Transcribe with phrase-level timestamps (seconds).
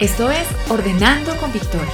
[0.00, 1.92] Esto es Ordenando con Victoria.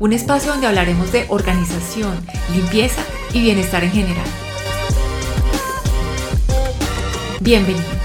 [0.00, 2.18] Un espacio donde hablaremos de organización,
[2.52, 3.00] limpieza
[3.32, 4.26] y bienestar en general.
[7.38, 7.99] Bienvenido.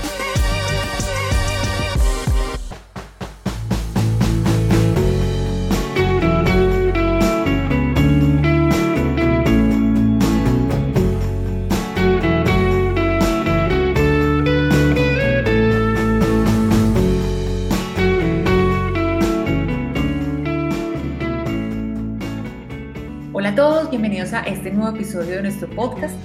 [24.26, 26.16] Bienvenidos a este nuevo episodio de nuestro podcast.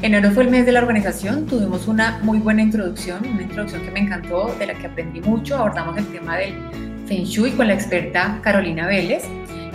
[0.00, 3.90] Enero fue el mes de la organización, tuvimos una muy buena introducción, una introducción que
[3.90, 6.54] me encantó, de la que aprendí mucho, abordamos el tema del
[7.06, 9.24] Feng Shui con la experta Carolina Vélez.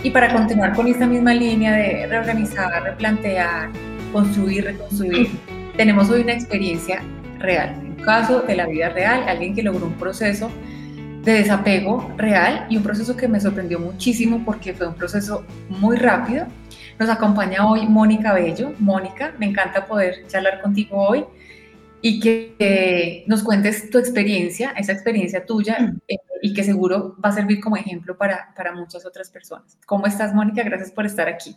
[0.02, 3.70] Y para continuar con esta misma línea de reorganizar, replantear,
[4.12, 5.30] construir, reconstruir,
[5.76, 7.02] tenemos hoy una experiencia
[7.38, 10.50] real, un caso de la vida real, alguien que logró un proceso
[11.32, 15.96] de desapego real y un proceso que me sorprendió muchísimo porque fue un proceso muy
[15.96, 16.46] rápido
[16.98, 18.72] nos acompaña hoy Mónica Bello.
[18.80, 21.24] Mónica, me encanta poder charlar contigo hoy
[22.00, 26.00] y que nos cuentes tu experiencia, esa experiencia tuya, mm.
[26.08, 29.78] eh, y que seguro va a servir como ejemplo para, para muchas otras personas.
[29.86, 30.64] ¿Cómo estás, Mónica?
[30.64, 31.56] Gracias por estar aquí.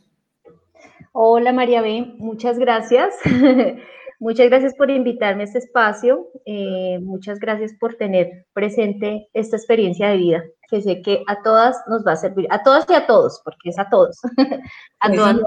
[1.11, 2.13] Hola, María B.
[2.19, 3.15] Muchas gracias.
[4.21, 6.27] Muchas gracias por invitarme a este espacio.
[6.45, 11.75] Eh, muchas gracias por tener presente esta experiencia de vida, que sé que a todas
[11.87, 14.19] nos va a servir, a todas y a todos, porque es a todos.
[14.99, 15.37] a todas.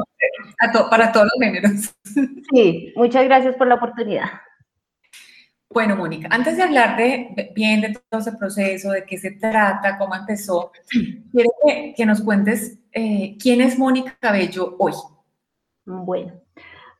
[0.91, 1.95] para todos los géneros.
[2.53, 4.27] sí, muchas gracias por la oportunidad.
[5.71, 9.97] Bueno, Mónica, antes de hablar de bien de todo ese proceso, de qué se trata,
[9.99, 10.73] cómo empezó,
[11.31, 11.51] quiero
[11.97, 14.95] que, nos cuentes eh, quién es Mónica Cabello hoy.
[15.85, 16.44] Bueno,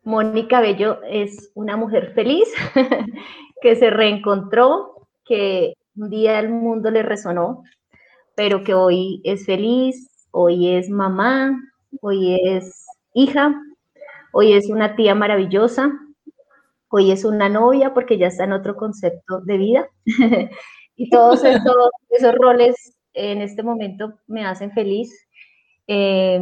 [0.05, 2.49] Mónica Bello es una mujer feliz
[3.63, 7.63] que se reencontró, que un día el mundo le resonó,
[8.37, 11.59] pero que hoy es feliz, hoy es mamá,
[12.03, 13.55] hoy es hija,
[14.33, 15.93] hoy es una tía maravillosa,
[16.89, 19.89] hoy es una novia porque ya está en otro concepto de vida.
[20.97, 21.43] y todos
[22.11, 25.24] esos roles en este momento me hacen feliz
[25.87, 26.41] eh,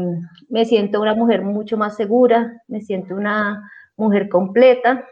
[0.48, 5.06] me siento una mujer mucho más segura, me siento una mujer completa,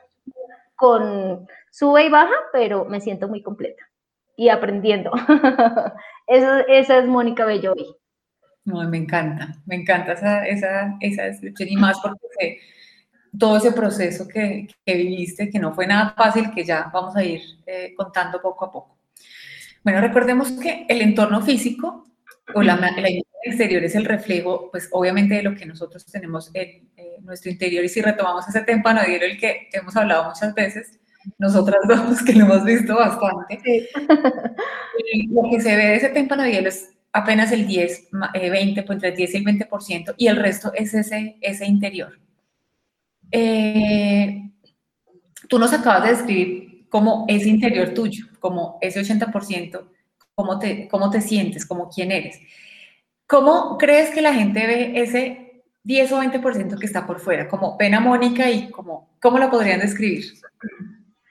[0.76, 3.82] con sube y baja, pero me siento muy completa
[4.36, 5.12] y aprendiendo.
[6.26, 7.86] esa es Mónica Bellovi.
[8.64, 12.60] No, me encanta, me encanta esa, esa, esa y más porque
[13.38, 17.24] todo ese proceso que, que, viviste, que no fue nada fácil, que ya vamos a
[17.24, 18.98] ir eh, contando poco a poco.
[19.82, 22.06] Bueno, recordemos que el entorno físico
[22.54, 23.08] o la, la
[23.42, 27.84] exterior es el reflejo, pues obviamente de lo que nosotros tenemos en eh, nuestro interior.
[27.84, 30.98] Y si retomamos ese témpano de hielo, el que hemos hablado muchas veces,
[31.38, 33.88] nosotras dos, que lo hemos visto bastante,
[35.28, 38.96] lo que se ve de ese témpano de hielo es apenas el 10, 20, pues
[38.96, 42.18] entre el 10 y el 20%, y el resto es ese, ese interior.
[43.32, 44.50] Eh,
[45.48, 49.88] tú nos acabas de describir como ese interior tuyo, como ese 80%,
[50.34, 52.38] cómo te, cómo te sientes, como quién eres.
[53.30, 57.46] ¿Cómo crees que la gente ve ese 10 o 20% que está por fuera?
[57.46, 60.24] Como pena Mónica y como, ¿cómo lo podrían describir?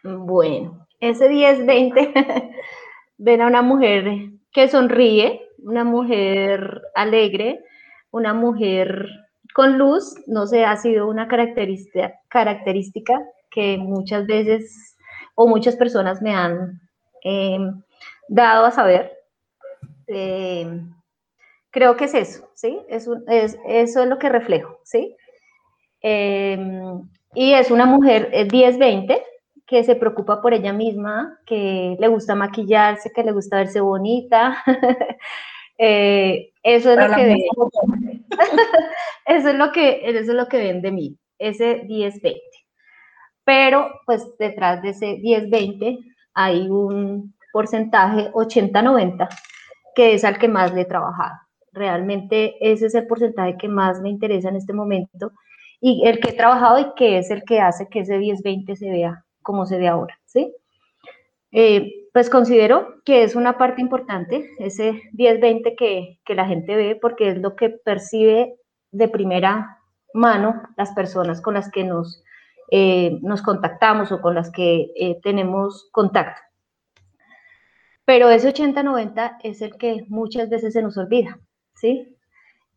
[0.03, 2.13] Bueno, ese 10, 20
[3.17, 7.65] ven a una mujer que sonríe, una mujer alegre,
[8.11, 9.05] una mujer
[9.53, 13.21] con luz, no sé, ha sido una característica,
[13.51, 14.95] que muchas veces
[15.35, 16.79] o muchas personas me han
[17.25, 17.59] eh,
[18.29, 19.11] dado a saber.
[20.07, 20.81] Eh,
[21.71, 22.79] Creo que es eso, ¿sí?
[22.87, 25.15] Es, eso es lo que reflejo, ¿sí?
[26.01, 29.23] Em, y es una mujer 10-20 eh,
[29.67, 34.63] que se preocupa por ella misma, que le gusta maquillarse, que le gusta verse bonita.
[35.81, 37.37] Eh, eso es lo que ven.
[39.25, 42.35] eso es lo que eso es lo que ven de mí, ese 10-20.
[43.45, 45.99] Pero pues detrás de ese 10-20
[46.33, 49.29] hay un porcentaje 80-90
[49.95, 51.37] que es al que más le he trabajado.
[51.73, 55.31] Realmente ese es el porcentaje que más me interesa en este momento
[55.81, 58.89] y el que he trabajado y que es el que hace que ese 10-20 se
[58.91, 60.53] vea como se ve ahora, ¿sí?
[61.51, 66.95] Eh, pues considero que es una parte importante, ese 10-20 que, que la gente ve,
[66.99, 68.55] porque es lo que percibe
[68.91, 69.79] de primera
[70.13, 72.23] mano las personas con las que nos,
[72.71, 76.41] eh, nos contactamos o con las que eh, tenemos contacto.
[78.05, 81.39] Pero ese 80-90 es el que muchas veces se nos olvida.
[81.79, 82.15] ¿Sí?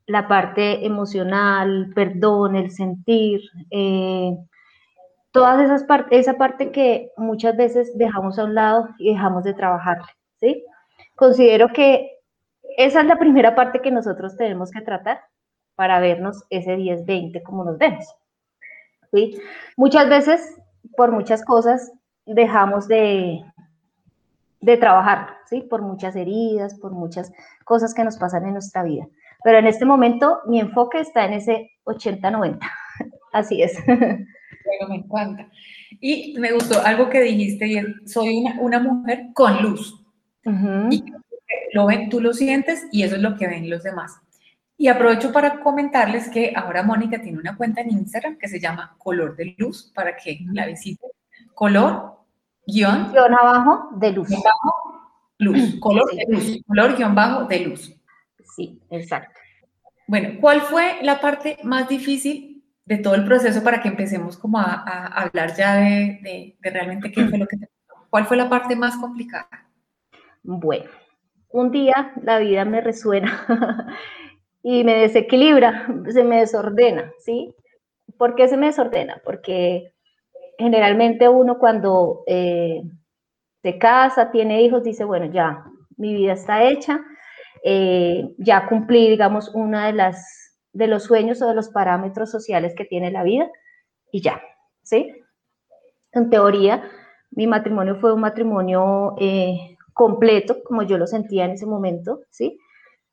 [0.06, 3.40] La parte emocional, perdón, el sentir,
[3.70, 4.36] eh,
[5.30, 9.54] todas esas partes, esa parte que muchas veces dejamos a un lado y dejamos de
[9.54, 9.98] trabajar,
[10.40, 10.64] ¿sí?
[11.16, 12.18] Considero que
[12.76, 15.20] esa es la primera parte que nosotros tenemos que tratar
[15.74, 18.04] para vernos ese 10-20 como nos vemos.
[19.12, 19.38] ¿sí?
[19.76, 20.60] Muchas veces,
[20.96, 21.92] por muchas cosas,
[22.26, 23.42] dejamos de,
[24.62, 25.60] de trabajar, ¿sí?
[25.60, 27.32] Por muchas heridas, por muchas
[27.64, 29.06] cosas que nos pasan en nuestra vida.
[29.44, 32.58] Pero en este momento mi enfoque está en ese 80-90.
[33.32, 33.76] Así es.
[34.64, 35.50] Bueno, me encanta.
[36.00, 40.00] Y me gustó algo que dijiste, y soy una, una mujer con luz.
[40.88, 41.04] Y
[41.72, 44.20] lo ven, tú lo sientes y eso es lo que ven los demás.
[44.78, 48.94] Y aprovecho para comentarles que ahora Mónica tiene una cuenta en Instagram que se llama
[48.98, 51.10] Color de Luz para que la visiten.
[51.54, 52.21] Color
[52.66, 54.28] guion, guion abajo de luz.
[55.38, 55.76] luz.
[55.80, 56.62] Color de luz.
[56.66, 57.94] Color guion bajo de luz.
[58.56, 59.40] Sí, exacto.
[60.06, 64.58] Bueno, ¿cuál fue la parte más difícil de todo el proceso para que empecemos como
[64.58, 67.68] a, hablar ya de, realmente qué fue lo que te
[68.10, 69.48] ¿Cuál fue la parte más complicada?
[70.42, 70.90] Bueno,
[71.48, 73.46] un día la vida me resuena
[74.62, 77.54] y me desequilibra, se me desordena, ¿sí?
[78.18, 79.22] ¿Por qué se me desordena?
[79.24, 79.94] Porque
[80.62, 82.82] generalmente uno cuando eh,
[83.62, 85.64] se casa, tiene hijos, dice, bueno, ya,
[85.96, 87.00] mi vida está hecha,
[87.64, 90.42] eh, ya cumplí, digamos, una de las
[90.72, 93.50] de los sueños o de los parámetros sociales que tiene la vida
[94.10, 94.40] y ya,
[94.82, 95.12] ¿sí?
[96.12, 96.82] En teoría,
[97.30, 102.58] mi matrimonio fue un matrimonio eh, completo, como yo lo sentía en ese momento, ¿sí?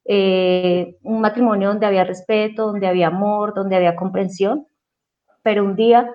[0.06, 4.68] Eh, un matrimonio donde había respeto, donde había amor, donde había comprensión,
[5.44, 6.12] pero un día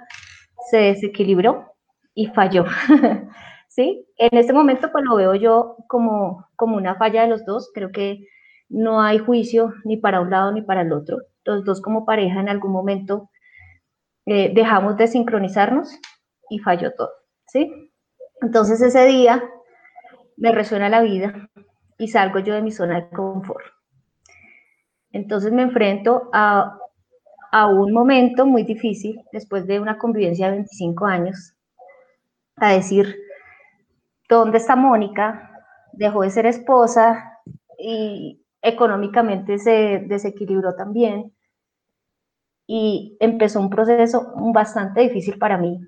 [0.71, 1.75] se desequilibró
[2.15, 2.65] y falló.
[3.75, 4.07] ¿sí?
[4.17, 7.91] En este momento pues lo veo yo como, como una falla de los dos, creo
[7.91, 8.27] que
[8.69, 11.19] no hay juicio ni para un lado ni para el otro.
[11.45, 13.31] Los dos como pareja en algún momento
[14.27, 15.99] eh, dejamos de sincronizarnos
[16.49, 17.11] y falló todo,
[17.47, 17.91] ¿sí?
[18.41, 19.43] Entonces ese día
[20.37, 21.51] me resuena la vida
[21.99, 23.65] y salgo yo de mi zona de confort.
[25.11, 26.79] Entonces me enfrento a,
[27.55, 31.55] a un momento muy difícil después de una convivencia de 25 años,
[32.57, 33.15] a decir,
[34.29, 35.53] ¿dónde está Mónica?
[35.93, 37.39] Dejó de ser esposa
[37.79, 41.33] y económicamente se desequilibró también.
[42.67, 45.79] Y empezó un proceso bastante difícil para mí,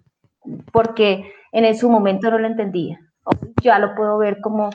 [0.71, 3.01] porque en su momento no lo entendía.
[3.61, 4.71] Ya lo puedo ver como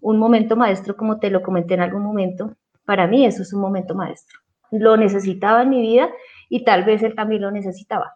[0.00, 2.54] un momento maestro, como te lo comenté en algún momento.
[2.84, 4.38] Para mí eso es un momento maestro.
[4.70, 6.10] Lo necesitaba en mi vida
[6.48, 8.14] y tal vez él también lo necesitaba.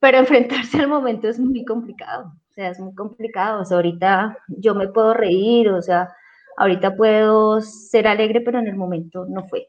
[0.00, 3.60] Pero enfrentarse al momento es muy complicado sea, es muy complicado.
[3.60, 6.12] O sea, ahorita yo me puedo reír, o sea,
[6.56, 9.68] ahorita puedo ser alegre, pero en el momento no fue.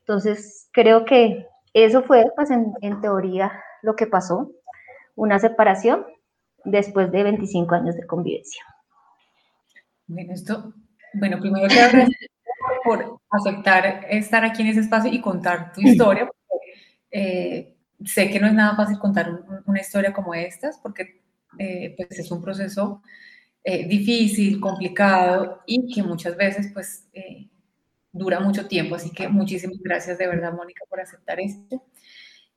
[0.00, 3.52] Entonces, creo que eso fue, pues, en, teoría
[3.82, 4.52] lo que pasó,
[5.16, 6.06] una separación
[6.64, 8.62] después de 25 años de convivencia.
[10.06, 10.72] Bueno, esto,
[11.14, 12.08] bueno, primero agradecer
[12.84, 16.28] por aceptar estar aquí en ese espacio y contar tu historia.
[17.10, 19.30] Eh, sé que no es nada fácil contar
[19.64, 21.22] una historia como estas, porque
[21.58, 23.02] eh, pues es un proceso
[23.64, 27.48] eh, difícil, complicado y que muchas veces pues eh,
[28.12, 28.94] dura mucho tiempo.
[28.94, 31.82] Así que muchísimas gracias de verdad, Mónica, por aceptar esto.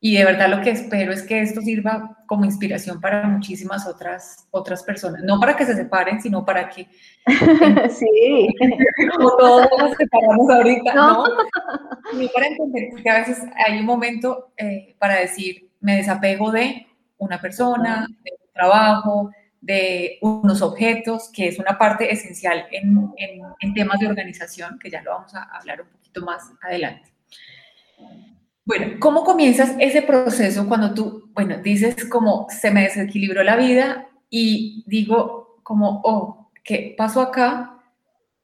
[0.01, 4.47] Y de verdad lo que espero es que esto sirva como inspiración para muchísimas otras,
[4.51, 5.23] otras personas.
[5.23, 6.87] No para que se separen, sino para que...
[7.89, 8.47] sí.
[9.17, 11.27] Como todos nos separamos ahorita, ¿no?
[11.27, 12.29] ¿no?
[12.33, 14.53] para entender que a veces hay un momento
[14.99, 16.87] para decir, me desapego de
[17.17, 23.11] una persona, de trabajo, de unos objetos, que es una parte esencial en,
[23.59, 27.11] en, temas de organización, que ya lo vamos a hablar un poquito más adelante.
[28.69, 34.07] Bueno, ¿cómo comienzas ese proceso cuando tú, bueno, dices como se me desequilibró la vida
[34.29, 37.79] y digo como, oh, ¿qué pasó acá?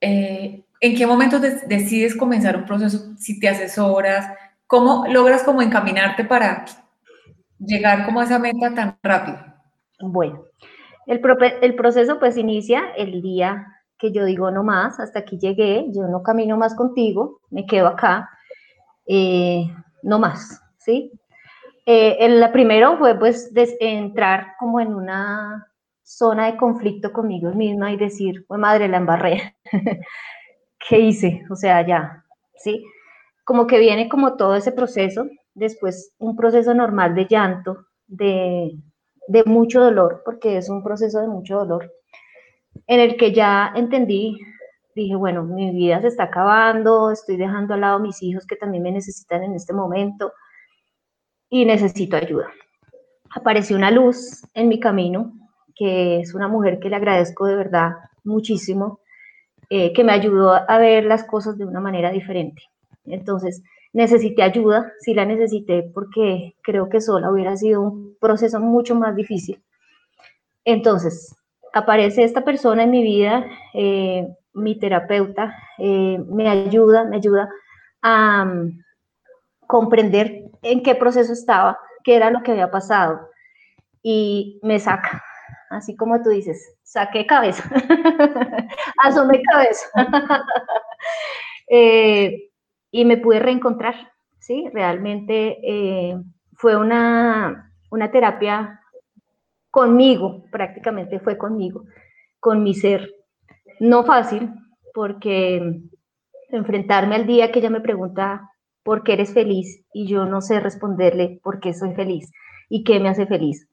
[0.01, 3.15] Eh, ¿En qué momento decides comenzar un proceso?
[3.19, 4.27] Si te asesoras,
[4.65, 6.65] ¿cómo logras como encaminarte para
[7.59, 9.37] llegar como a esa meta tan rápido?
[9.99, 10.45] Bueno,
[11.05, 11.21] el,
[11.75, 13.67] proceso pues inicia el día
[13.99, 17.85] que yo digo no más, hasta aquí llegué, yo no camino más contigo, me quedo
[17.85, 18.27] acá,
[19.05, 19.67] eh,
[20.05, 21.11] no más, ¿sí?
[21.85, 25.67] Eh, el primero fue pues entrar como en una
[26.03, 29.55] zona de conflicto conmigo misma y decir, pues madre, la embarré,
[30.89, 31.43] ¿qué hice?
[31.49, 32.23] O sea, ya,
[32.57, 32.83] ¿sí?
[33.43, 38.77] Como que viene como todo ese proceso, después un proceso normal de llanto, de,
[39.27, 41.91] de mucho dolor, porque es un proceso de mucho dolor,
[42.87, 44.37] en el que ya entendí,
[44.95, 48.55] dije, bueno, mi vida se está acabando, estoy dejando al lado a mis hijos que
[48.55, 50.31] también me necesitan en este momento
[51.49, 52.47] y necesito ayuda.
[53.35, 55.33] apareció una luz en mi camino,
[55.75, 57.91] que es una mujer que le agradezco de verdad
[58.23, 59.01] muchísimo,
[59.69, 62.61] eh, que me ayudó a ver las cosas de una manera diferente.
[63.05, 63.61] Entonces,
[63.93, 69.15] necesité ayuda, sí la necesité porque creo que sola hubiera sido un proceso mucho más
[69.15, 69.61] difícil.
[70.65, 71.35] Entonces,
[71.73, 77.49] aparece esta persona en mi vida, eh, mi terapeuta, eh, me ayuda, me ayuda
[78.01, 78.79] a mm,
[79.67, 83.29] comprender en qué proceso estaba, qué era lo que había pasado
[84.01, 85.23] y me saca,
[85.69, 87.63] así como tú dices, saqué cabeza,
[89.03, 89.87] asomé cabeza.
[91.67, 92.51] Eh,
[92.91, 93.95] y me pude reencontrar,
[94.37, 94.69] ¿sí?
[94.71, 96.15] Realmente eh,
[96.53, 98.81] fue una, una terapia
[99.71, 101.85] conmigo, prácticamente fue conmigo,
[102.39, 103.14] con mi ser.
[103.79, 104.51] No fácil,
[104.93, 105.81] porque
[106.49, 108.49] enfrentarme al día que ella me pregunta
[108.83, 112.31] por qué eres feliz y yo no sé responderle por qué soy feliz
[112.69, 113.67] y qué me hace feliz.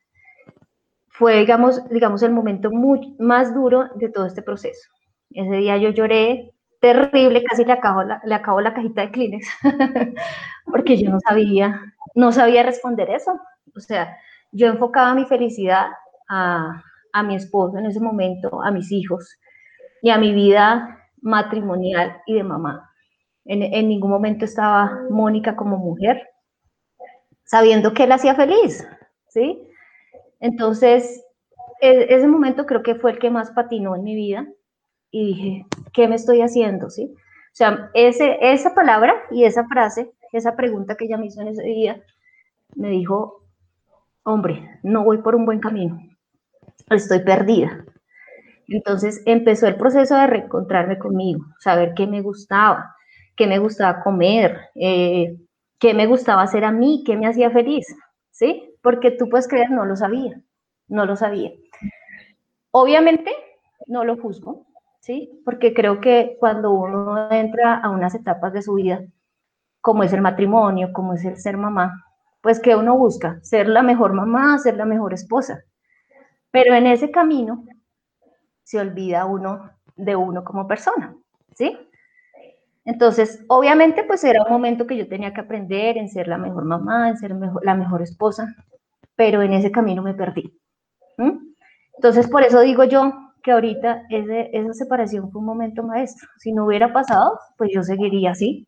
[1.09, 2.71] Fue, digamos, digamos el momento
[3.19, 4.89] más duro de todo este proceso.
[5.31, 9.47] Ese día yo lloré terrible, casi le acabo la, le acabo la cajita de Kleenex,
[10.67, 11.81] porque yo no sabía,
[12.15, 13.39] no sabía responder eso.
[13.77, 14.17] O sea,
[14.51, 15.87] yo enfocaba mi felicidad
[16.29, 16.83] a,
[17.13, 19.39] a mi esposo en ese momento, a mis hijos
[20.03, 22.91] y a mi vida matrimonial y de mamá.
[23.45, 26.29] En, ningún momento estaba Mónica como mujer,
[27.45, 28.87] sabiendo que él hacía feliz,
[29.29, 29.69] ¿sí?
[30.39, 31.25] Entonces,
[31.81, 34.47] e, ese momento creo que fue el que más patinó en mi vida
[35.11, 37.15] y dije, ¿qué me estoy haciendo, sí?
[37.17, 41.49] O sea, ese, esa palabra y esa frase, esa pregunta que ella me hizo en
[41.49, 42.03] ese día,
[42.77, 43.45] me dijo,
[44.23, 46.01] hombre, no voy por un buen camino,
[46.91, 47.85] estoy perdida.
[48.69, 52.95] Entonces empezó el proceso de reencontrarme conmigo, saber qué me gustaba,
[53.37, 55.37] qué me gustaba comer, eh,
[55.79, 57.87] qué me gustaba hacer a mí, qué me hacía feliz,
[58.31, 58.75] ¿sí?
[58.83, 60.41] Porque tú puedes creer, no lo sabía,
[60.89, 61.51] no lo sabía.
[62.71, 63.31] Obviamente,
[63.87, 64.67] no lo juzgo,
[65.01, 65.43] ¿sí?
[65.45, 69.03] Porque creo que cuando uno entra a unas etapas de su vida,
[69.81, 72.05] como es el matrimonio, como es el ser mamá,
[72.43, 75.65] pues que uno busca ser la mejor mamá, ser la mejor esposa.
[76.51, 77.65] Pero en ese camino
[78.63, 81.15] se olvida uno de uno como persona,
[81.55, 81.77] ¿sí?
[82.85, 86.65] Entonces, obviamente, pues era un momento que yo tenía que aprender en ser la mejor
[86.65, 88.55] mamá, en ser la mejor esposa,
[89.15, 90.59] pero en ese camino me perdí.
[91.97, 96.29] Entonces, por eso digo yo que ahorita esa separación fue un momento maestro.
[96.39, 98.67] Si no hubiera pasado, pues yo seguiría así,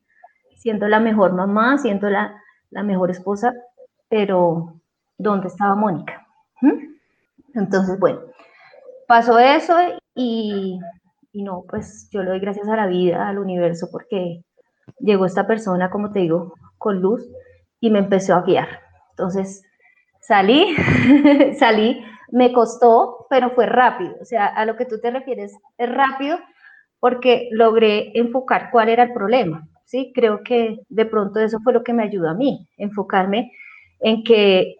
[0.56, 3.52] siendo la mejor mamá, siendo la, mejor esposa,
[4.08, 4.80] pero
[5.18, 6.26] ¿dónde estaba Mónica?
[7.54, 8.20] Entonces, bueno,
[9.06, 9.74] pasó eso
[10.14, 10.78] y
[11.34, 14.44] y no, pues yo le doy gracias a la vida, al universo, porque
[15.00, 17.28] llegó esta persona, como te digo, con luz
[17.80, 18.68] y me empezó a guiar.
[19.10, 19.64] Entonces,
[20.20, 20.76] salí,
[21.58, 24.14] salí, me costó, pero fue rápido.
[24.22, 26.38] O sea, a lo que tú te refieres es rápido
[27.00, 29.66] porque logré enfocar cuál era el problema.
[29.84, 33.50] Sí, creo que de pronto eso fue lo que me ayudó a mí, enfocarme
[34.00, 34.76] en que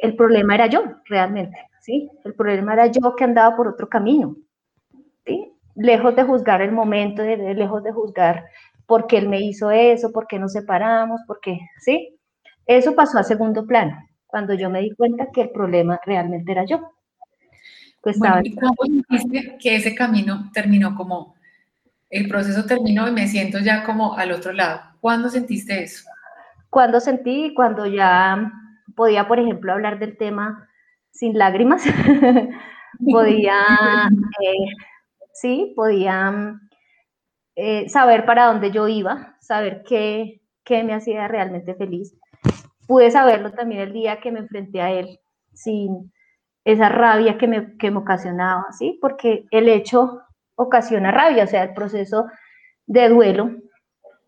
[0.00, 2.10] el problema era yo realmente, ¿sí?
[2.24, 4.36] El problema era yo que andaba por otro camino,
[5.24, 5.52] ¿sí?
[5.78, 8.44] lejos de juzgar el momento, lejos de juzgar
[8.86, 12.18] por qué él me hizo eso, por qué nos separamos, por qué, ¿sí?
[12.66, 16.64] Eso pasó a segundo plano, cuando yo me di cuenta que el problema realmente era
[16.64, 16.92] yo.
[18.00, 18.74] Pues bueno, ¿y cómo
[19.60, 21.34] que ese camino terminó como,
[22.10, 24.80] el proceso terminó y me siento ya como al otro lado?
[25.00, 26.08] ¿Cuándo sentiste eso?
[26.70, 28.52] Cuando sentí, cuando ya
[28.96, 30.67] podía, por ejemplo, hablar del tema
[31.18, 31.82] sin lágrimas,
[33.12, 34.08] podía
[34.40, 34.66] eh,
[35.32, 35.72] ¿sí?
[35.74, 36.60] Podía
[37.56, 42.16] eh, saber para dónde yo iba, saber qué, qué me hacía realmente feliz.
[42.86, 45.18] Pude saberlo también el día que me enfrenté a él,
[45.52, 46.12] sin
[46.64, 48.96] esa rabia que me, que me ocasionaba, ¿sí?
[49.00, 50.20] Porque el hecho
[50.54, 52.26] ocasiona rabia, o sea, el proceso
[52.86, 53.50] de duelo,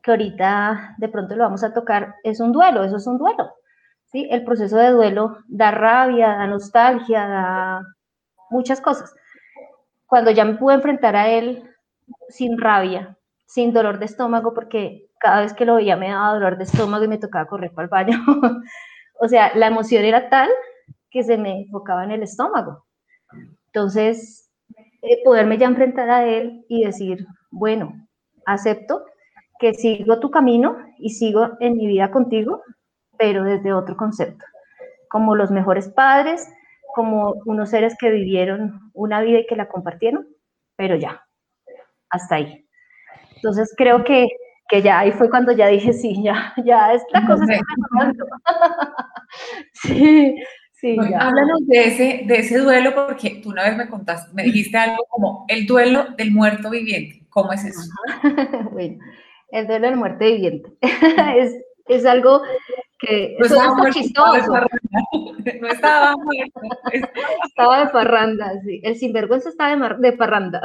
[0.02, 3.52] que ahorita de pronto lo vamos a tocar, es un duelo, eso es un duelo,
[4.12, 4.28] ¿sí?
[4.30, 7.82] El proceso de duelo da rabia, da nostalgia, da
[8.50, 9.14] muchas cosas
[10.10, 11.62] cuando ya me pude enfrentar a él
[12.28, 16.58] sin rabia, sin dolor de estómago, porque cada vez que lo veía me daba dolor
[16.58, 18.18] de estómago y me tocaba correr para el baño.
[19.20, 20.48] o sea, la emoción era tal
[21.10, 22.84] que se me enfocaba en el estómago.
[23.66, 24.50] Entonces,
[25.02, 27.92] eh, poderme ya enfrentar a él y decir, bueno,
[28.46, 29.04] acepto
[29.60, 32.64] que sigo tu camino y sigo en mi vida contigo,
[33.20, 34.42] pero desde otro concepto,
[35.10, 36.48] como los mejores padres,
[36.94, 40.26] como unos seres que vivieron una vida y que la compartieron,
[40.74, 41.26] pero ya,
[42.08, 42.66] hasta ahí.
[43.36, 44.26] Entonces creo que,
[44.70, 48.24] que ya ahí fue cuando ya dije, sí, ya, ya esta cosa está mejorando.
[49.74, 50.34] sí,
[50.72, 54.78] Sí, háblanos de ese, de ese duelo, porque tú una vez me contaste, me dijiste
[54.78, 57.26] algo como el duelo del muerto viviente.
[57.28, 57.82] ¿Cómo es eso?
[58.72, 58.96] bueno,
[59.50, 60.70] el duelo del muerto viviente.
[61.36, 61.54] es,
[61.86, 62.40] es algo
[63.00, 64.52] que no estaba muerto, chistoso.
[65.60, 66.60] No estaba muerto.
[67.46, 68.80] Estaba de parranda, sí.
[68.84, 70.60] El sinvergüenza estaba de, de parranda.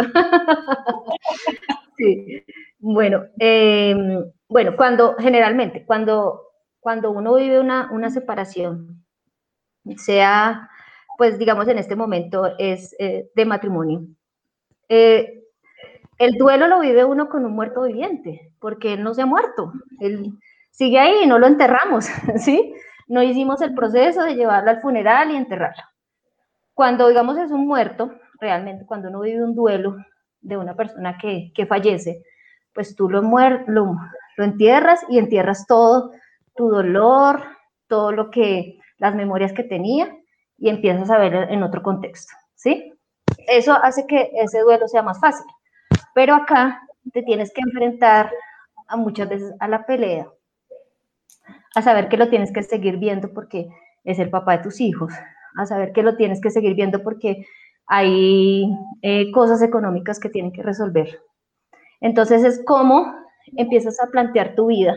[1.97, 2.43] sí.
[2.79, 6.41] Bueno, em, bueno, cuando generalmente, cuando,
[6.79, 9.03] cuando uno vive una, una separación,
[9.97, 10.69] sea,
[11.17, 14.05] pues digamos en este momento es eh, de matrimonio.
[14.89, 15.43] Eh,
[16.17, 19.73] el duelo lo vive uno con un muerto viviente, porque él no se ha muerto,
[19.99, 20.33] él
[20.75, 22.05] sigue ahí y no lo enterramos,
[22.37, 22.73] ¿sí?
[23.07, 25.83] No hicimos el proceso de llevarlo al funeral y enterrarlo.
[26.73, 29.95] Cuando, digamos, es un muerto, realmente, cuando uno vive un duelo
[30.41, 32.21] de una persona que, que fallece,
[32.73, 33.95] pues tú lo, lo,
[34.37, 36.11] lo entierras y entierras todo
[36.55, 37.43] tu dolor,
[37.87, 40.13] todo lo que las memorias que tenía
[40.57, 42.93] y empiezas a ver en otro contexto, ¿sí?
[43.47, 45.45] Eso hace que ese duelo sea más fácil.
[46.13, 46.81] Pero acá
[47.13, 48.31] te tienes que enfrentar
[48.97, 50.27] muchas veces a la pelea,
[51.75, 53.67] a saber que lo tienes que seguir viendo porque
[54.05, 55.13] es el papá de tus hijos,
[55.57, 57.45] a saber que lo tienes que seguir viendo porque
[57.87, 58.67] hay
[59.01, 61.19] eh, cosas económicas que tienen que resolver.
[62.01, 63.13] Entonces es como
[63.57, 64.95] empiezas a plantear tu vida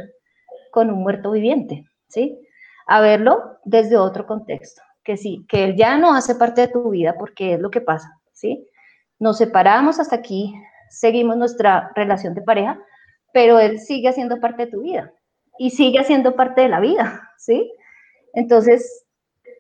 [0.70, 2.38] con un muerto viviente, ¿sí?
[2.86, 6.90] a verlo desde otro contexto, que sí, que él ya no hace parte de tu
[6.90, 8.66] vida porque es lo que pasa, ¿sí?
[9.18, 10.54] Nos separamos hasta aquí,
[10.88, 12.80] seguimos nuestra relación de pareja,
[13.32, 15.12] pero él sigue haciendo parte de tu vida
[15.58, 17.72] y sigue haciendo parte de la vida, ¿sí?
[18.34, 19.06] Entonces,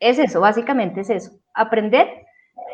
[0.00, 2.08] es eso, básicamente es eso, aprender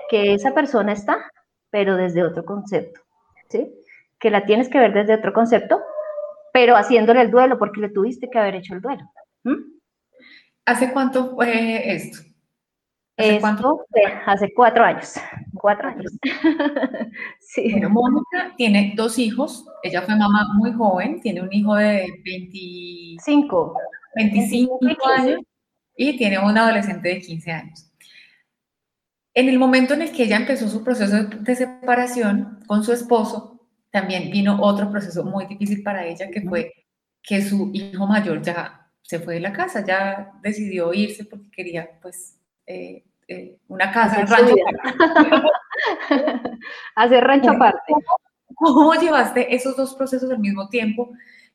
[0.08, 1.30] que esa persona está,
[1.70, 3.00] pero desde otro concepto,
[3.48, 3.74] ¿sí?
[4.18, 5.80] Que la tienes que ver desde otro concepto,
[6.52, 9.02] pero haciéndole el duelo porque le tuviste que haber hecho el duelo.
[10.66, 12.18] ¿Hace cuánto fue esto?
[13.16, 13.86] ¿Hace cuánto?
[14.26, 15.14] hace cuatro años.
[15.54, 16.12] Cuatro años.
[17.40, 17.70] sí.
[17.70, 19.66] Bueno, Mónica tiene dos hijos.
[19.82, 21.20] Ella fue mamá muy joven.
[21.20, 23.74] Tiene un hijo de 25,
[24.16, 24.78] 25
[25.16, 25.40] años
[25.96, 27.90] y tiene un adolescente de 15 años.
[29.32, 33.60] En el momento en el que ella empezó su proceso de separación con su esposo,
[33.90, 36.72] también vino otro proceso muy difícil para ella, que fue
[37.22, 41.88] que su hijo mayor ya se fue de la casa, ya decidió irse porque quería
[42.00, 44.54] pues eh, eh, una casa, en rancho.
[46.94, 47.92] Hacer rancho aparte.
[48.54, 51.10] ¿Cómo, llevaste esos dos procesos al mismo tiempo?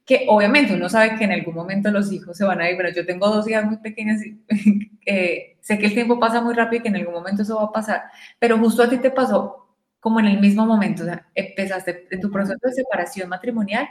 [0.06, 2.89] Que obviamente uno sabe que en algún momento los hijos se van a ir, pero
[2.89, 4.39] yo tengo dos hijas muy pequeñas y
[5.62, 7.72] sé que el tiempo pasa muy rápido y que en algún momento eso va a
[7.72, 8.04] pasar,
[8.39, 9.67] pero justo a ti te pasó
[10.00, 13.88] como en el mismo momento, o sea, empezaste en tu proceso de separación matrimonial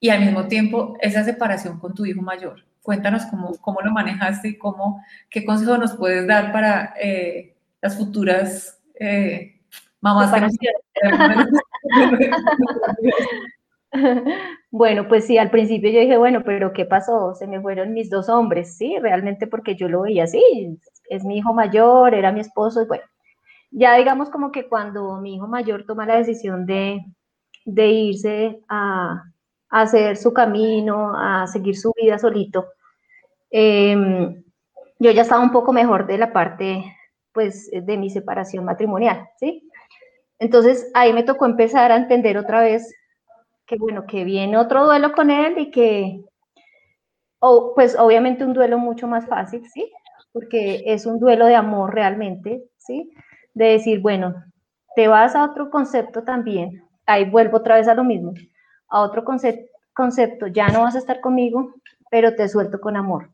[0.00, 2.64] y al mismo tiempo esa separación con tu hijo mayor.
[2.82, 7.96] Cuéntanos cómo, cómo lo manejaste y cómo, qué consejo nos puedes dar para eh, las
[7.96, 9.60] futuras eh,
[10.00, 10.32] mamás.
[14.70, 17.34] bueno, pues sí, al principio yo dije, bueno, pero ¿qué pasó?
[17.34, 21.38] Se me fueron mis dos hombres, sí, realmente porque yo lo veía así, es mi
[21.38, 23.04] hijo mayor, era mi esposo, y bueno,
[23.70, 27.04] ya digamos como que cuando mi hijo mayor toma la decisión de,
[27.64, 29.31] de irse a,
[29.72, 32.66] a hacer su camino, a seguir su vida solito.
[33.50, 34.42] Em,
[34.98, 36.84] yo ya estaba un poco mejor de la parte,
[37.32, 39.68] pues, de mi separación matrimonial, ¿sí?
[40.40, 42.94] Entonces ahí me tocó empezar a entender otra vez
[43.66, 46.24] que, bueno, que viene otro duelo con él y que,
[47.40, 49.90] o, pues, obviamente un duelo mucho más fácil, ¿sí?
[50.32, 53.10] Porque es un duelo de amor realmente, ¿sí?
[53.54, 54.34] De decir, bueno,
[54.96, 58.32] te vas a otro concepto también, ahí vuelvo otra vez a lo mismo,
[58.92, 61.74] a otro concepto, ya no vas a estar conmigo,
[62.10, 63.30] pero te suelto con amor.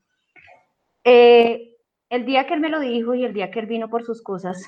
[1.05, 1.75] Eh,
[2.11, 4.23] el día que él me lo dijo y el día que él vino por sus
[4.23, 4.65] cosas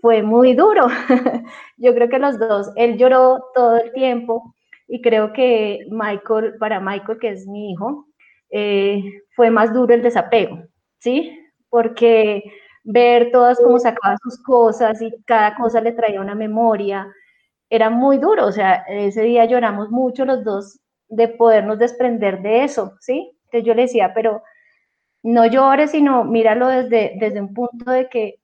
[0.00, 0.86] fue muy duro.
[1.76, 4.54] Yo creo que los dos, él lloró todo el tiempo
[4.88, 8.08] y creo que Michael, para Michael, que es mi hijo,
[8.50, 9.02] eh,
[9.36, 10.58] fue más duro el desapego,
[10.98, 11.38] ¿sí?
[11.70, 12.42] Porque
[12.82, 17.06] ver todas cómo sacaba sus cosas y cada cosa le traía una memoria,
[17.72, 22.64] era muy duro, o sea, ese día lloramos mucho los dos de podernos desprender de
[22.64, 23.34] eso, ¿sí?
[23.44, 24.42] Entonces yo le decía, pero
[25.22, 28.40] no llores, sino míralo desde, desde un punto de que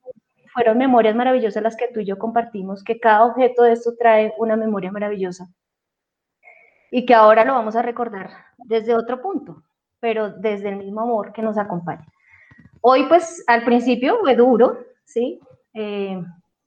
[0.54, 4.32] fueron memorias maravillosas las que tú y yo compartimos, que cada objeto de esto trae
[4.38, 5.46] una memoria maravillosa
[6.90, 9.62] y que ahora lo vamos a recordar desde otro punto,
[10.00, 12.06] pero desde el mismo amor que nos acompaña.
[12.80, 15.38] Hoy, pues, al principio fue duro, ¿sí?
[15.74, 16.18] Eh,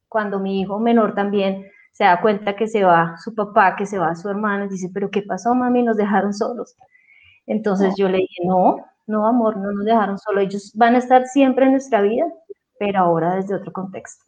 [0.08, 4.00] cuando mi hijo menor también se da cuenta que se va su papá, que se
[4.00, 5.84] va su hermano, y dice, pero ¿qué pasó, mami?
[5.84, 6.76] Nos dejaron solos.
[7.48, 8.78] Entonces yo le dije, no,
[9.08, 12.26] no, amor, no nos dejaron solos, ellos van a estar siempre en nuestra vida,
[12.80, 14.26] pero ahora desde otro contexto.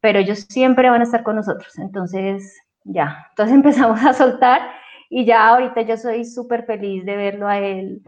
[0.00, 4.62] Pero ellos siempre van a estar con nosotros, entonces ya, entonces empezamos a soltar
[5.10, 8.02] y ya ahorita yo soy súper feliz de verlo a él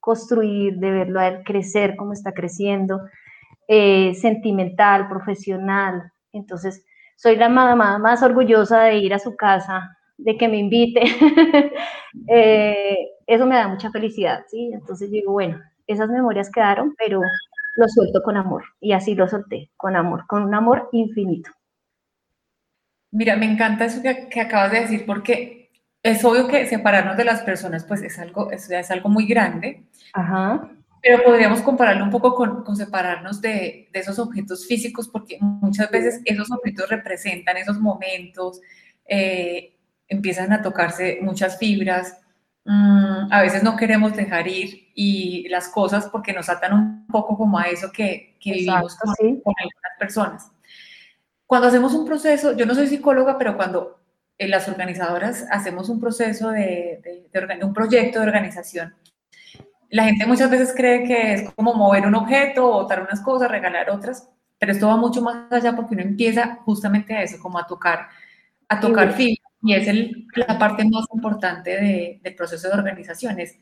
[0.00, 3.02] construir, de verlo a él crecer, como está creciendo,
[3.68, 6.12] eh, sentimental, profesional.
[6.32, 6.82] Entonces,
[7.18, 11.02] soy la mamá más orgullosa de ir a su casa, de que me invite.
[12.26, 14.70] Eh, eso me da mucha felicidad, ¿sí?
[14.72, 17.20] Entonces digo, bueno, esas memorias quedaron, pero
[17.76, 18.64] lo suelto con amor.
[18.80, 21.50] Y así lo solté, con amor, con un amor infinito.
[23.12, 25.70] Mira, me encanta eso que, acabas de decir, porque
[26.02, 29.86] es obvio que separarnos de las personas, pues es algo, es, es algo muy grande.
[30.14, 30.68] Ajá.
[31.02, 35.90] Pero podríamos compararlo un poco con, con separarnos de, de, esos objetos físicos, porque muchas
[35.90, 38.60] veces esos objetos representan esos momentos,
[39.06, 39.76] eh,
[40.08, 42.18] empiezan a tocarse muchas fibras,
[42.64, 47.36] mm, a veces no queremos dejar ir y las cosas porque nos atan un poco
[47.36, 50.50] como a eso que, que vivimos con, algunas personas.
[51.46, 54.00] Cuando hacemos un proceso, yo no soy psicóloga, pero cuando
[54.36, 57.00] en las organizadoras hacemos un proceso de,
[57.32, 58.94] de, un proyecto de organización,
[59.90, 63.90] la gente muchas veces cree que es como mover un objeto, botar unas cosas, regalar
[63.90, 67.66] otras, pero esto va mucho más allá porque uno empieza justamente a eso, como a
[67.66, 68.08] tocar,
[68.68, 69.88] a tocar fibras y es
[70.34, 73.58] la parte más importante del proceso de organización, es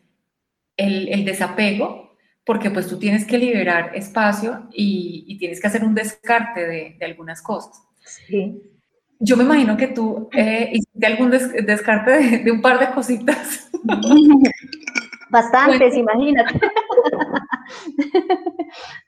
[0.77, 6.67] el, desapego, porque pues tú tienes que liberar espacio y, tienes que hacer un descarte
[6.67, 7.83] de, algunas cosas.
[8.05, 8.63] Sí.
[9.19, 13.71] Yo me imagino que tú eh, hiciste algún descarte de, un par de cositas.
[15.31, 16.61] Bastantes, imagínate.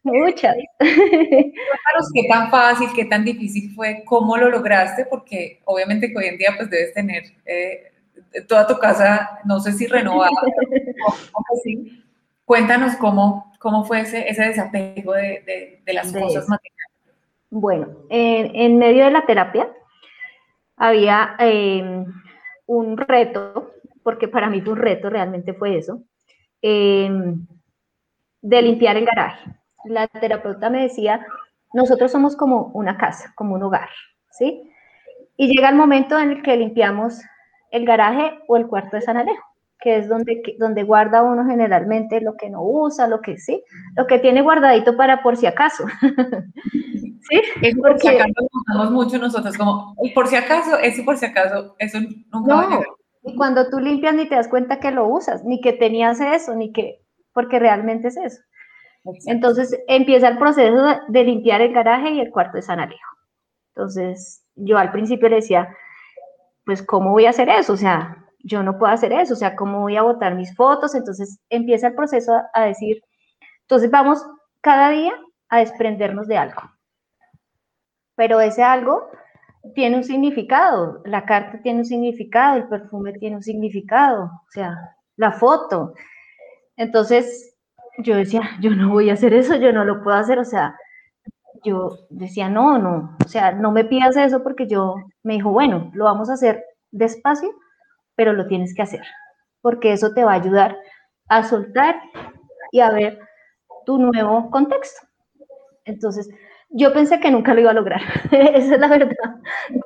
[0.03, 0.57] Muchas.
[0.79, 6.27] Cuéntanos qué tan fácil, qué tan difícil fue, cómo lo lograste, porque obviamente que hoy
[6.27, 7.93] en día pues debes tener eh,
[8.49, 10.31] toda tu casa, no sé si renovada
[11.33, 12.05] o, así.
[12.45, 16.89] Cuéntanos cómo, cómo fue ese, ese desapego de, de, las cosas materiales.
[17.51, 19.71] Bueno, en, medio de la terapia
[20.77, 22.05] había eh,
[22.67, 26.03] un reto, porque para mí fue un reto, realmente fue eso,
[26.63, 27.11] eh,
[28.43, 29.51] de limpiar el garaje.
[29.85, 31.25] La terapeuta me decía,
[31.73, 33.89] nosotros somos como una casa, como un hogar,
[34.31, 34.71] ¿sí?
[35.37, 37.21] Y llega el momento en el que limpiamos
[37.71, 39.45] el garaje o el cuarto de San Alejo,
[39.81, 43.63] que es donde, donde guarda uno generalmente lo que no usa, lo que sí,
[43.97, 45.85] lo que tiene guardadito para por si acaso.
[47.31, 47.43] ¿Sí?
[47.63, 51.27] Es por si acaso lo usamos mucho nosotros, como, por si acaso, eso por si
[51.27, 51.99] acaso, eso
[52.33, 52.98] nunca va a llegar.
[53.29, 56.55] Y cuando tú limpias ni te das cuenta que lo usas, ni que tenías eso,
[56.55, 58.41] ni que porque realmente es eso.
[59.27, 63.17] Entonces empieza el proceso de limpiar el garaje y el cuarto de San Alejo.
[63.75, 65.77] Entonces yo al principio le decía,
[66.65, 67.75] pues ¿cómo voy a hacer eso?
[67.75, 70.95] O sea, yo no puedo hacer eso, o sea, ¿cómo voy a botar mis fotos?
[70.95, 73.03] Entonces empieza el proceso a decir,
[73.61, 74.25] entonces vamos
[74.63, 75.13] cada día
[75.51, 76.63] a desprendernos de algo.
[78.17, 79.11] Pero ese algo
[79.75, 84.77] tiene un significado, la carta tiene un significado, el perfume tiene un significado, o sea,
[85.17, 85.95] la foto.
[86.77, 87.57] Entonces,
[87.99, 90.77] yo decía, yo no voy a hacer eso, yo no lo puedo hacer, o sea,
[91.65, 95.91] yo decía, no, no, o sea, no me pidas eso porque yo me dijo, bueno,
[95.95, 97.51] lo vamos a hacer despacio,
[98.15, 99.03] pero lo tienes que hacer,
[99.61, 100.77] porque eso te va a ayudar
[101.29, 102.01] a soltar
[102.71, 103.19] y a ver
[103.85, 105.07] tu nuevo contexto.
[105.85, 106.29] Entonces,
[106.71, 108.01] yo pensé que nunca lo iba a lograr,
[108.33, 109.17] esa es la verdad.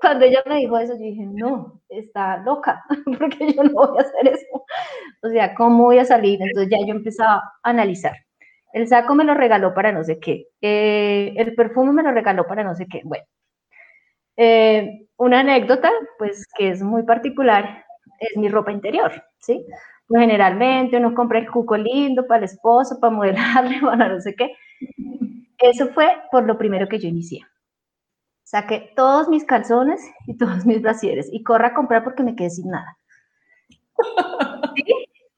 [0.00, 2.84] Cuando ella me dijo eso, yo dije, no, está loca,
[3.18, 4.64] porque yo no voy a hacer eso.
[5.22, 6.40] O sea, ¿cómo voy a salir?
[6.42, 8.14] Entonces ya yo empezaba a analizar.
[8.72, 12.46] El saco me lo regaló para no sé qué, eh, el perfume me lo regaló
[12.46, 13.02] para no sé qué.
[13.04, 13.24] Bueno,
[14.36, 17.84] eh, una anécdota, pues que es muy particular,
[18.18, 19.64] es mi ropa interior, ¿sí?
[20.08, 24.34] Pues generalmente uno compra el cuco lindo para el esposo, para modelarle, para no sé
[24.34, 24.52] qué
[25.62, 27.46] eso fue por lo primero que yo inicié.
[28.42, 32.50] Saqué todos mis calzones y todos mis brasieres y corra a comprar porque me quedé
[32.50, 32.98] sin nada.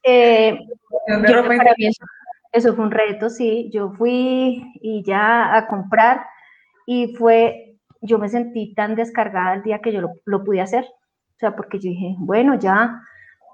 [0.07, 0.59] Eh,
[2.53, 3.71] eso, fue un reto, sí.
[3.73, 6.27] Yo fui y ya a comprar
[6.85, 10.85] y fue, yo me sentí tan descargada el día que yo lo, pude hacer.
[10.85, 13.01] O sea, porque yo dije, bueno, ya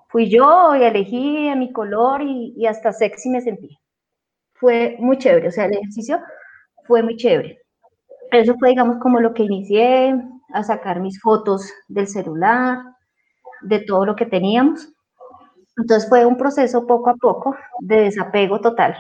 [0.08, 3.78] fui yo y elegí mi color y, y hasta sexy me sentí.
[4.54, 6.20] Fue muy chévere, o sea, el ejercicio
[6.90, 7.60] fue muy chévere.
[8.32, 10.14] Eso fue, digamos, como lo que inicié,
[10.52, 12.78] a sacar mis fotos del celular,
[13.62, 14.92] de todo lo que teníamos.
[15.76, 18.96] Entonces fue un proceso poco a poco de desapego total,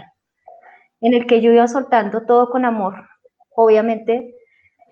[1.00, 2.94] en el que yo iba soltando todo con amor.
[3.56, 4.34] Obviamente,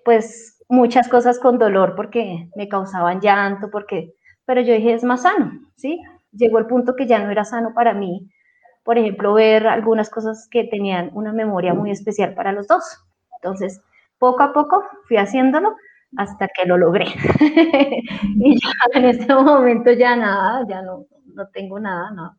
[0.04, 5.22] pues muchas cosas con dolor porque me causaban llanto, porque, pero yo dije, es más
[5.22, 6.00] sano, ¿sí?
[6.32, 8.28] Llegó el punto que ya no era sano para mí
[8.88, 12.82] por ejemplo, ver algunas cosas que tenían una memoria muy especial para los dos.
[13.34, 13.82] Entonces,
[14.16, 15.76] poco a poco fui haciéndolo
[16.16, 17.04] hasta que lo logré.
[18.22, 22.38] y ya en este momento ya nada, ya no, no tengo nada, no.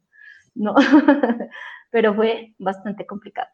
[0.56, 0.74] no.
[1.92, 3.50] Pero fue bastante complicado.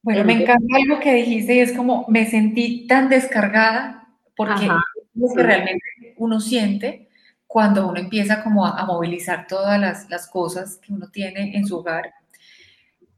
[0.00, 4.70] Bueno, me encanta algo que dijiste y es como me sentí tan descargada porque es
[5.16, 5.84] lo que realmente
[6.16, 7.09] uno siente
[7.50, 11.78] cuando uno empieza como a, movilizar todas las, las, cosas que uno tiene en su
[11.78, 12.14] hogar.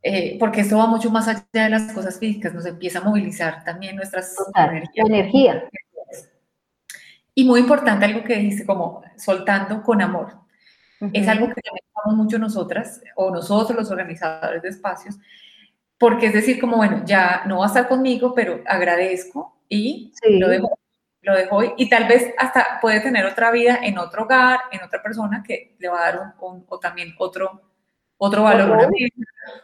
[0.03, 3.63] Eh, porque esto va mucho más allá de las cosas físicas, nos empieza a movilizar
[3.63, 5.07] también nuestras energías.
[5.07, 5.65] energía.
[7.35, 10.39] Y muy importante algo que dijiste, como soltando con amor.
[11.13, 15.19] Es algo que también mucho nosotras o nosotros los organizadores de espacios,
[15.99, 20.49] porque es decir, como bueno, ya no va a estar conmigo, pero agradezco y lo
[20.49, 20.79] dejo
[21.23, 25.03] lo dejo y tal vez hasta puede tener otra vida en otro hogar, en otra
[25.03, 27.63] persona que le va a dar un, o también otro,
[28.19, 28.89] otro valor,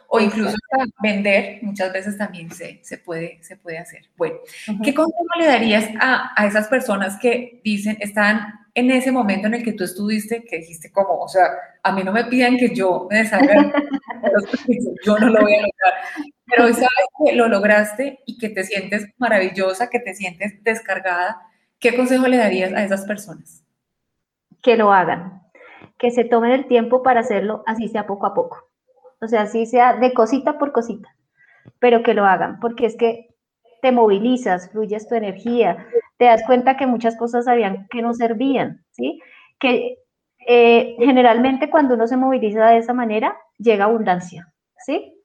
[0.07, 0.55] o incluso
[1.01, 4.09] vender, muchas veces también se, se, puede, se puede hacer.
[4.17, 4.37] Bueno,
[4.83, 9.55] ¿qué consejo le darías a, a, esas personas que dicen, están en ese momento en
[9.55, 11.47] el que tú estuviste, que dijiste como, o sea,
[11.83, 13.71] a mí no me piden que yo me deshaga,
[15.05, 15.93] yo no lo voy a lograr,
[16.45, 16.89] pero hoy sabes
[17.25, 21.41] que lo lograste y que te sientes maravillosa, que te sientes descargada,
[21.79, 23.63] ¿qué consejo le darías a esas personas?
[24.61, 25.41] Que lo hagan,
[25.97, 28.69] que se tomen el tiempo para hacerlo, así sea poco a poco.
[29.21, 31.13] O sea, así sea de cosita por cosita,
[31.79, 33.35] pero que lo hagan, porque es que
[33.81, 35.87] te movilizas, fluyes tu energía,
[36.17, 39.21] te das cuenta que muchas cosas sabían que no servían, ¿sí?
[39.59, 39.99] Que
[40.47, 44.53] eh, generalmente cuando uno se moviliza de esa manera, llega abundancia,
[44.85, 45.15] ¿sí?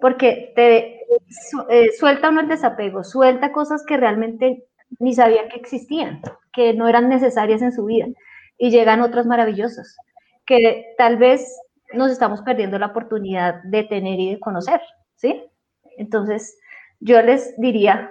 [0.00, 1.00] Porque te
[1.68, 4.64] eh, suelta uno el desapego, suelta cosas que realmente
[4.98, 6.20] ni sabían que existían,
[6.52, 8.06] que no eran necesarias en su vida,
[8.58, 9.96] y llegan otras maravillosas,
[10.44, 11.56] que tal vez
[11.94, 14.80] nos estamos perdiendo la oportunidad de tener y de conocer,
[15.16, 15.42] ¿sí?
[15.96, 16.58] Entonces,
[17.00, 18.10] yo les diría,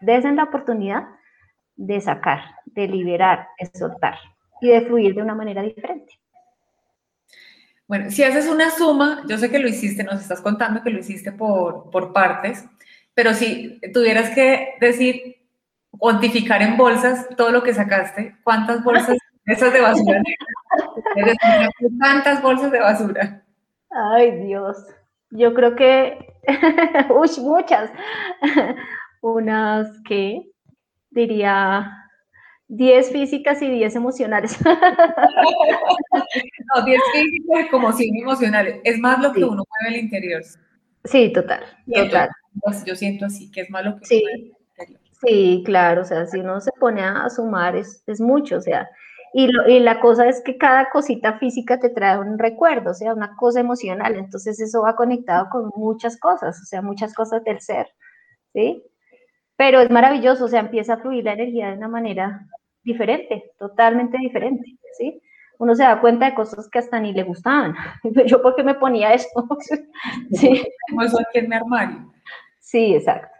[0.00, 1.08] desen la oportunidad
[1.76, 4.18] de sacar, de liberar, de soltar
[4.60, 6.20] y de fluir de una manera diferente.
[7.88, 11.00] Bueno, si haces una suma, yo sé que lo hiciste, nos estás contando que lo
[11.00, 12.64] hiciste por, por partes,
[13.14, 15.39] pero si tuvieras que decir,
[16.00, 20.20] cuantificar en bolsas todo lo que sacaste, ¿cuántas bolsas esas de basura?
[21.98, 23.44] ¿Cuántas bolsas de basura?
[23.90, 24.76] Ay, Dios.
[25.30, 26.18] Yo creo que,
[27.10, 27.92] uy, muchas.
[29.20, 30.50] Unas que
[31.10, 32.08] diría
[32.68, 34.58] 10 físicas y 10 emocionales.
[34.64, 34.74] no,
[36.84, 38.80] 10 físicas como 100 emocionales.
[38.84, 40.42] Es más lo que uno mueve el interior.
[41.04, 42.30] Sí, total, total.
[42.86, 44.22] Yo siento así, que es más lo que sí.
[44.22, 44.59] mueve interior.
[45.22, 48.88] Sí, claro, o sea, si uno se pone a sumar es, es mucho, o sea,
[49.32, 53.14] y, y, la cosa es que cada cosita física te trae un recuerdo, o sea,
[53.14, 54.16] una cosa emocional.
[54.16, 57.86] Entonces eso va conectado con muchas cosas, o sea, muchas cosas del ser,
[58.52, 58.82] ¿sí?
[59.56, 62.46] Pero es maravilloso, o sea, empieza a fluir la energía de una manera
[62.82, 64.64] diferente, totalmente diferente,
[64.98, 65.22] ¿sí?
[65.58, 67.74] Uno se da cuenta de cosas que hasta ni le gustaban.
[68.26, 69.46] Yo, ¿por qué me ponía esto?
[70.32, 70.64] sí.
[70.88, 72.12] Como eso aquí en mi armario.
[72.60, 73.39] Sí, exacto.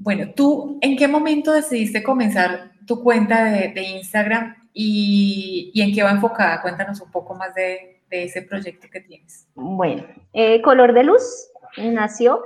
[0.00, 6.10] Bueno, ¿tú en qué momento decidiste comenzar tu cuenta de, Instagram y, en qué va
[6.10, 6.60] enfocada.
[6.60, 9.46] Cuéntanos un poco más de, ese proyecto que tienes.
[9.54, 12.42] Bueno, eh, Color de Luz nació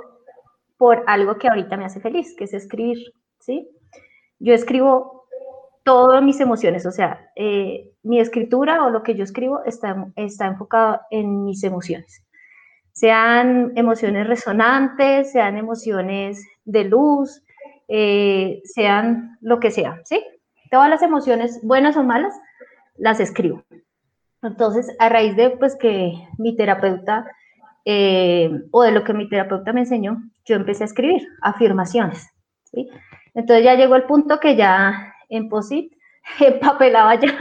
[0.76, 2.98] por algo que ahorita me hace feliz, que es escribir,
[3.38, 3.70] ¿sí?
[4.38, 5.24] Yo escribo
[5.82, 10.44] todas mis emociones, o sea, eh, mi escritura o lo que yo escribo está, está
[10.44, 12.22] enfocado en mis emociones.
[12.92, 17.43] Sean emociones resonantes, sean emociones de luz,
[17.88, 20.22] eh, sean lo que sea, ¿sí?
[20.74, 22.34] todas las emociones, buenas o malas,
[22.96, 23.62] las escribo.
[24.42, 27.30] Entonces, a raíz de pues que mi terapeuta
[27.84, 32.28] eh, o de lo que mi terapeuta me enseñó, yo empecé a escribir afirmaciones.
[32.64, 32.88] ¿sí?
[33.34, 35.92] Entonces ya llegó el punto que ya en POSIT
[36.40, 37.36] empapelaba ya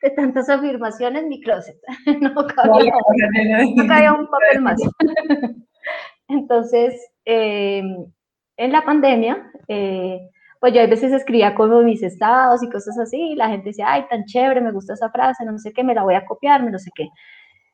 [0.00, 1.76] de tantas afirmaciones mi closet.
[2.22, 4.80] No cabía, un papel más.
[6.26, 6.94] Entonces,
[7.26, 7.82] eh,
[8.60, 10.20] en la pandemia, eh,
[10.60, 13.86] pues yo a veces escribía como mis estados y cosas así, y la gente decía,
[13.90, 16.62] ay, tan chévere, me gusta esa frase, no sé qué, me la voy a copiar,
[16.62, 17.08] no sé qué.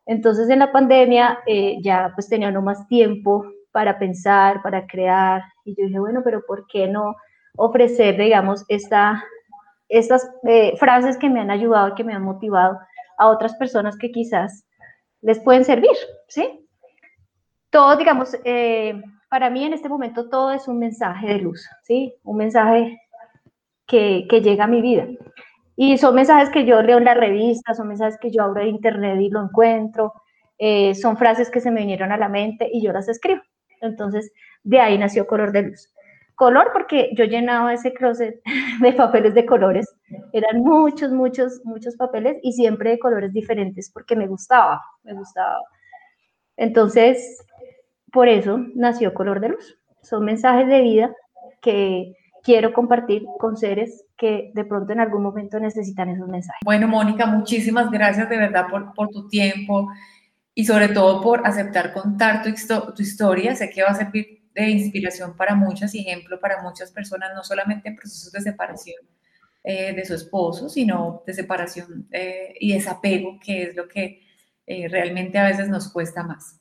[0.07, 5.43] Entonces en la pandemia eh, ya pues tenía no más tiempo para pensar, para crear,
[5.65, 7.17] y yo dije, bueno, pero ¿por qué no
[7.57, 9.25] ofrecer, digamos, esta,
[9.89, 12.79] estas eh, frases que me han ayudado, que me han motivado
[13.19, 14.65] a otras personas que quizás
[15.21, 15.97] les pueden servir,
[16.29, 16.69] ¿sí?
[17.71, 19.03] Todo, digamos, eh,
[19.37, 22.15] para mí en este momento todo es un mensaje de luz, ¿sí?
[22.25, 23.03] Un mensaje
[23.87, 25.07] que, llega a mi vida.
[25.77, 28.69] Y son mensajes que yo leo en la revista, son mensajes que yo abro en
[28.69, 30.15] internet y lo encuentro,
[30.57, 33.43] eh, son frases que se me vinieron a la mente y yo las escribo.
[33.83, 34.33] Entonces,
[34.65, 35.93] de ahí nació Color de Luz.
[36.35, 38.41] Color porque yo llenaba ese closet
[38.81, 39.87] de papeles de colores.
[40.33, 45.61] Eran muchos, muchos, muchos papeles y siempre de colores diferentes porque me gustaba, me gustaba.
[46.57, 47.45] Entonces,
[48.17, 49.79] por eso nació Color de Luz.
[50.01, 51.15] Son mensajes de vida
[51.61, 56.63] que quiero compartir con seres que de pronto en algún momento necesitan esos mensajes.
[56.65, 59.91] Bueno, Mónica, muchísimas gracias de verdad por, por tu tiempo
[60.55, 62.49] y sobre todo por aceptar contar tu,
[62.95, 63.55] tu historia.
[63.55, 67.45] Sé que va a servir de inspiración para muchas y ejemplo para muchas personas, no
[67.45, 69.05] solamente en procesos de separación
[69.63, 74.23] eh, de su esposo, sino de separación eh, y desapego, que es lo que
[74.67, 76.59] eh, realmente a veces nos cuesta más.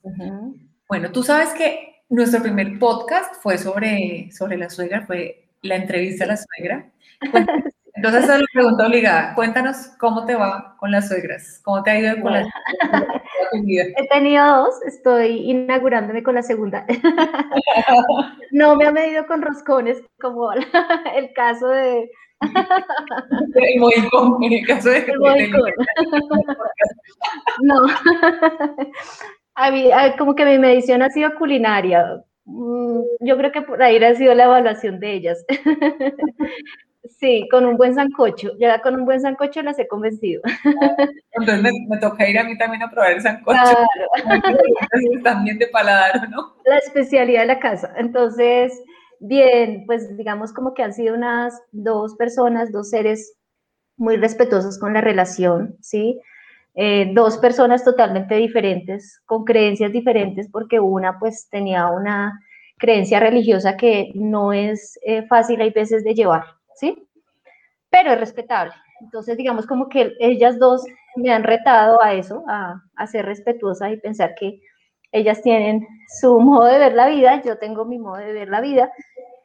[0.88, 6.26] Bueno, tú sabes que nuestro primer podcast fue sobre, sobre la suegra, fue la entrevista
[6.26, 6.92] a la suegra.
[7.96, 9.34] Entonces, esa es la pregunta obligada.
[9.36, 12.48] Cuéntanos cómo te va con las suegras, cómo te ha ido con las
[13.54, 16.86] He tenido dos, estoy inaugurándome con la segunda.
[18.52, 22.12] no me ha medido con roscones, como el caso de...
[22.42, 24.98] el mohicón, en el caso de...
[24.98, 25.72] El mohicón.
[27.64, 27.86] no.
[29.56, 32.22] A mí, como que mi medición ha sido culinaria.
[32.46, 35.46] Mm, yo creo que por ahí ha sido la evaluación de ellas.
[37.20, 38.52] Sí, con un buen sancocho.
[38.60, 40.42] Ya con un buen sancocho las he convencido.
[41.32, 43.60] Entonces me, toca ir a mí también a probar el sancocho.
[43.62, 45.24] Claro.
[45.24, 46.56] también de paladar, ¿no?
[46.66, 47.94] La especialidad de la casa.
[47.98, 48.74] Entonces,
[49.20, 53.36] bien, pues digamos como que han sido unas dos personas, dos seres
[53.98, 56.20] muy respetuosos con la relación, ¿sí?
[56.78, 62.38] Eh, dos personas totalmente diferentes, con creencias diferentes, porque una pues tenía una
[62.78, 66.44] creencia religiosa que no es eh, fácil hay veces de llevar,
[66.76, 67.08] ¿sí?
[67.90, 68.74] Pero es respetable.
[69.00, 70.84] Entonces, digamos como que ellas dos
[71.16, 74.60] me han retado a eso, a, ser respetuosa y pensar que
[75.14, 75.88] ellas tienen
[76.20, 78.92] su modo de ver la vida, yo tengo mi modo de ver la vida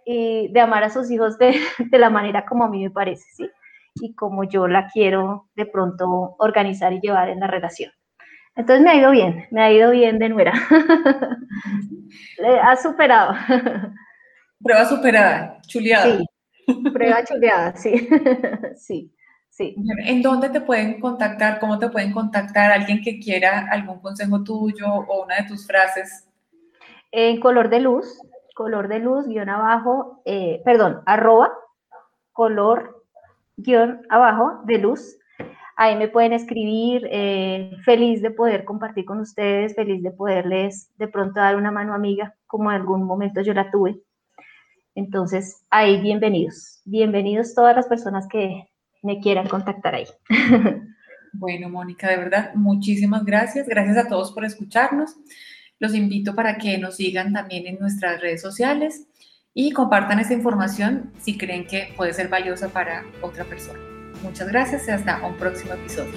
[0.05, 3.25] y de amar a sus hijos de, de la manera como a mí me parece,
[3.37, 3.49] ¿sí?
[4.00, 7.92] Y como yo la quiero de pronto organizar y llevar en la relación.
[8.56, 10.52] Entonces me ha ido bien, me ha ido bien de nuera.
[12.62, 13.34] ha superado.
[14.62, 16.18] Prueba superada, chuleada.
[16.18, 16.26] Sí,
[16.92, 18.08] Prueba chuleada, sí.
[18.76, 19.12] sí,
[19.48, 19.76] sí.
[20.04, 21.58] ¿En dónde te pueden contactar?
[21.58, 22.72] ¿Cómo te pueden contactar?
[22.72, 26.26] ¿Alguien que quiera algún consejo tuyo o una de tus frases?
[27.12, 28.20] En color de luz,
[28.54, 31.52] color de luz, guion abajo, eh, perdón, arroba,
[32.32, 32.99] color,
[33.62, 35.16] guion abajo, de luz.
[35.77, 41.09] Ahí me pueden escribir, eh, feliz de poder compartir con ustedes, feliz de poderles de
[41.09, 44.01] pronto dar una mano amiga, como en algún momento yo la tuve.
[44.94, 48.68] Entonces, ahí bienvenidos, bienvenidos todas las personas que
[49.03, 50.07] me quieran contactar ahí.
[51.33, 53.68] Bueno, Mónica, de verdad, muchísimas gracias.
[53.68, 55.14] Gracias a todos por escucharnos.
[55.79, 59.07] Los invito para que nos sigan también en nuestras redes sociales
[59.54, 63.78] y compartan esta información si creen que puede ser valiosa para otra persona.
[64.22, 66.12] Muchas gracias y hasta un próximo episodio.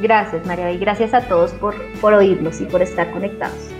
[0.00, 3.70] Gracias, María, y gracias a todos por, por oírnos y por estar conectados.